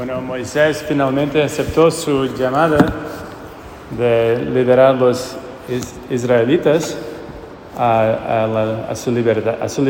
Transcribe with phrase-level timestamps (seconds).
[0.00, 2.78] Bueno, Moisés finalmente aceptó su llamada
[3.98, 5.36] de liderar los
[5.68, 6.96] is- israelitas
[7.76, 9.84] a, su libertad, a su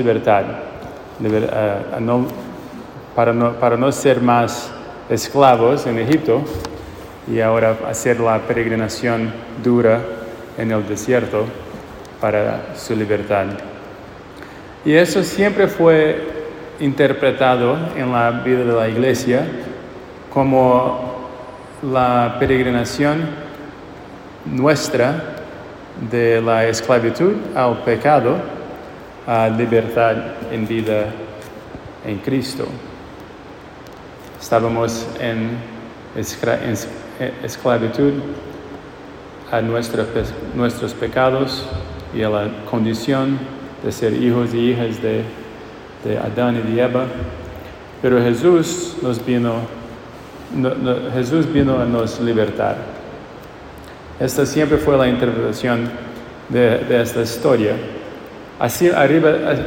[3.55, 4.73] para no ser más
[5.09, 6.43] esclavos en Egipto
[7.33, 10.01] y ahora hacer la peregrinación dura
[10.59, 11.45] en el desierto
[12.21, 13.47] para su libertad.
[14.85, 16.21] Y eso siempre fue
[16.81, 19.47] interpretado en la vida de la iglesia
[20.33, 21.21] como
[21.83, 23.27] la peregrinación
[24.47, 25.37] nuestra
[26.11, 28.37] de la esclavitud al pecado
[29.27, 30.17] a libertad
[30.51, 31.07] en vida
[32.07, 32.67] en Cristo.
[34.41, 35.59] Estábamos en,
[36.17, 38.15] eh, esclavitud
[39.53, 40.07] a nuestra
[40.55, 41.67] nuestros pecados
[42.15, 43.39] y a la condición
[43.85, 45.25] de ser hijos y hijas de,
[46.05, 47.05] de Adán y de Eva.
[48.01, 49.57] Pero Jesús nos vino,
[51.15, 52.77] Jesús vino a nos libertar.
[54.19, 55.89] Esta siempre fue la interpretación
[56.49, 57.75] de, esta historia.
[58.59, 59.65] Así arriba, eh,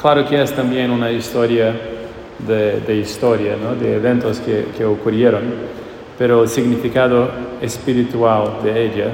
[0.00, 1.74] claro que es también una historia
[2.38, 3.74] de, de historia, ¿no?
[3.74, 5.42] de eventos que, que ocurrieron,
[6.16, 9.12] pero el significado espiritual de ella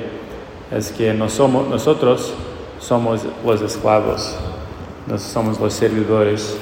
[0.71, 2.33] es que no somos, nosotros
[2.79, 4.37] somos los esclavos,
[5.07, 6.57] no somos los servidores,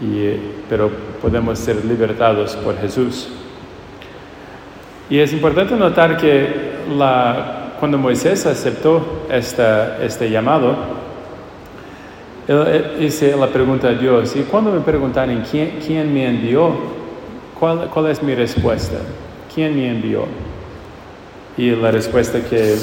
[0.00, 0.36] y,
[0.68, 0.90] pero
[1.20, 3.28] podemos ser libertados por Jesús.
[5.10, 10.74] Y es importante notar que la, cuando Moisés aceptó esta, este llamado,
[12.48, 16.70] él, hice la pregunta a Dios, y cuando me preguntaron quién, quién me envió,
[17.58, 18.96] ¿cuál, ¿cuál es mi respuesta?
[19.54, 20.24] ¿Quién me envió?
[21.56, 22.76] Y la respuesta que,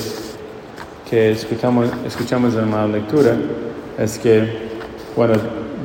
[1.10, 3.36] que escuchamos, escuchamos en la lectura
[3.98, 4.48] es que,
[5.16, 5.34] bueno,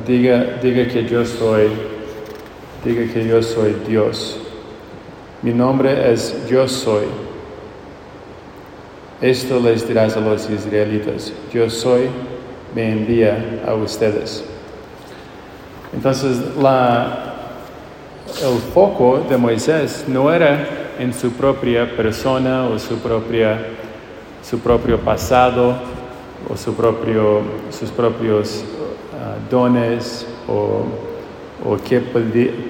[0.05, 1.69] diga, diga que yo soy,
[2.83, 4.39] diga que yo soy Dios.
[5.41, 7.05] Mi nombre es Yo soy.
[9.21, 11.31] Esto les dirás a los israelitas.
[11.53, 12.09] Yo soy,
[12.73, 14.43] me envía a ustedes.
[15.93, 16.39] Entonces,
[18.41, 20.67] el foco de Moisés no era
[20.99, 23.59] en su propia persona o su, propia,
[24.43, 25.75] su propio pasado
[26.49, 28.63] o su propio, sus propios
[29.25, 30.85] ah, dones o,
[31.65, 32.01] o qué,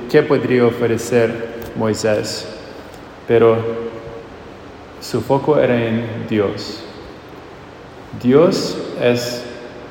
[0.09, 2.47] qué podría ofrecer Moisés,
[3.27, 3.57] pero
[5.01, 6.81] su foco era en Dios.
[8.21, 9.43] Dios es,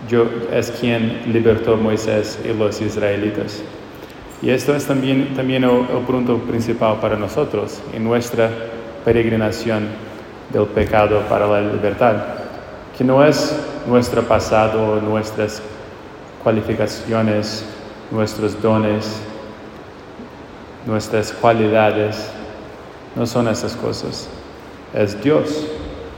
[0.09, 3.63] yo, es quien libertó a Moisés y los israelitas.
[4.41, 8.51] Y esto es también, también el, el punto principal para nosotros en nuestra
[9.05, 9.89] peregrinación
[10.53, 12.17] del pecado para la libertad,
[12.97, 15.63] que no es nuestro pasado, nuestras
[16.45, 17.65] cualificaciones,
[18.13, 19.17] nuestros dones,
[20.87, 22.29] nuestras cualidades,
[23.17, 24.29] no son esas cosas.
[24.95, 25.67] Es Dios.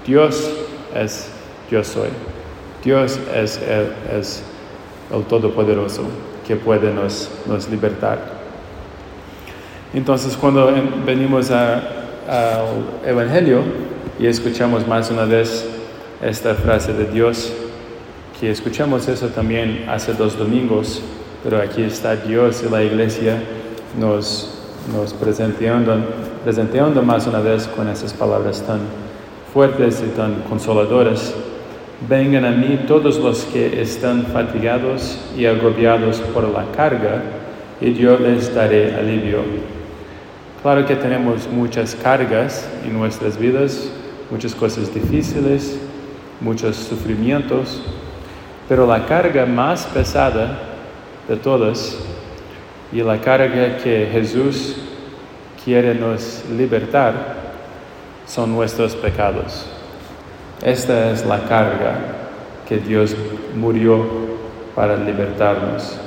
[0.06, 0.50] Dios
[0.94, 1.28] es
[1.70, 2.09] yo soy.
[2.84, 4.42] Dios es el, es
[5.12, 6.03] el Todopoderoso
[6.47, 8.19] que puede nos, nos libertar.
[9.94, 11.82] Entonces cuando en- venimos al
[13.04, 13.60] Evangelio
[14.19, 15.64] y escuchamos más una vez
[16.22, 17.53] esta frase de Dios,
[18.41, 21.01] que escuchamos eso también hace dos domingos,
[21.43, 23.43] pero aquí está Dios y la iglesia
[23.99, 24.51] nos,
[24.95, 26.05] nos presentando,
[26.45, 28.81] presentando más una vez con esas palabras tan
[29.55, 31.35] fuertes y tan consoladoras.
[32.07, 37.23] Vengan a mí todos los que están fatigados y agobiados por la carga,
[37.81, 39.39] y yo les daré alivio.
[40.61, 43.91] Claro que tenemos muchas cargas en nuestras vidas,
[44.31, 45.79] muchas cosas difíciles,
[46.41, 47.83] muchos sufrimientos,
[48.69, 50.59] pero la carga más pesada
[51.28, 51.99] de todas
[52.93, 54.77] y la carga que Jesús
[55.65, 57.37] quiere nos libertar
[58.26, 59.66] son nuestros pecados.
[60.62, 61.99] Esta es la carga
[62.69, 63.15] que Dios
[63.55, 64.05] murió
[64.75, 65.99] para libertarnos.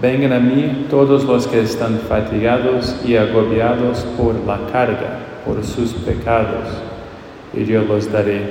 [0.00, 5.92] Vengan a mí todos los que están fatigados y agobiados por la carga, por sus
[5.92, 6.64] pecados,
[7.52, 8.42] y yo los daré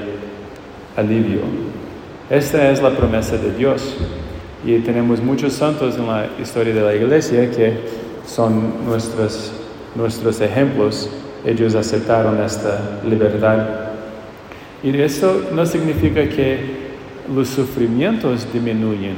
[0.95, 1.41] alivio.
[2.29, 3.95] Esta es la promesa de Dios.
[4.63, 7.73] Y tenemos muchos santos en la historia de la iglesia que
[8.23, 9.51] son nuestros,
[9.95, 11.09] nuestros ejemplos.
[11.43, 13.65] Ellos aceptaron esta libertad.
[14.83, 16.59] Y esto no significa que
[17.33, 19.15] los sufrimientos disminuyen.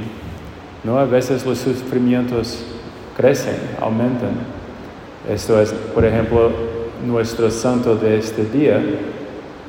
[0.85, 0.97] ¿no?
[0.97, 2.59] A veces los sufrimientos
[3.17, 4.31] crecen, aumentan.
[5.29, 6.49] Esto es, por ejemplo,
[7.05, 8.77] nuestro santo de este día,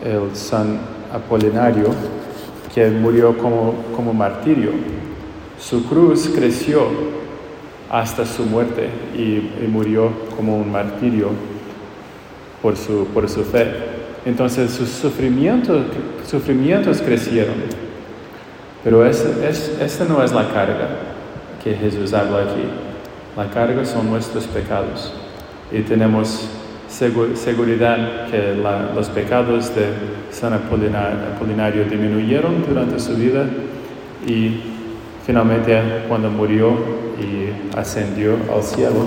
[0.04, 0.78] el San
[1.12, 1.86] Apolinario,
[2.74, 4.70] que murió como, como martirio.
[5.58, 6.86] Su cruz creció
[7.90, 11.28] hasta su muerte y, murió como un martirio
[12.62, 13.66] por su, por su fe.
[14.24, 15.84] Entonces sus sufrimientos,
[16.26, 17.56] sufrimientos crecieron.
[18.82, 20.88] Pero esta es, no es la carga
[21.62, 22.64] que Jesús habla aquí.
[23.36, 25.12] La carga son nuestros pecados.
[25.70, 26.48] Y tenemos
[26.92, 28.54] seguridad que
[28.94, 29.86] los pecados de
[30.30, 33.46] San Apolinario disminuyeron durante su vida
[34.26, 34.60] y
[35.26, 36.76] finalmente cuando murió
[37.18, 39.06] y ascendió al cielo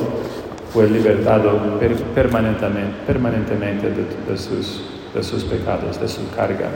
[0.73, 1.79] fue libertado
[2.13, 4.83] permanentemente, permanentemente de, sus,
[5.13, 6.69] de sus pecados, de su carga.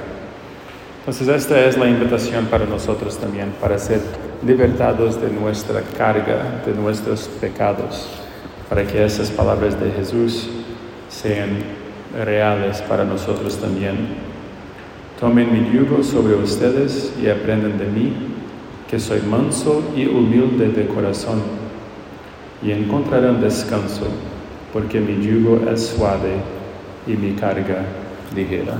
[1.00, 4.00] Entonces esta es la invitación para nosotros también, para ser
[4.46, 8.08] libertados de nuestra carga, de nuestros pecados,
[8.70, 10.48] para que esas palabras de Jesús
[11.10, 11.50] sean
[12.18, 13.98] reales para nosotros también.
[15.20, 18.14] Tomen mi yugo sobre ustedes y aprendan de mí,
[18.90, 21.42] que soy manso y humilde de corazón,
[22.64, 24.08] y encontrarán descanso,
[24.72, 26.36] porque mi yugo es suave
[27.06, 27.84] y mi carga
[28.36, 28.78] ligera.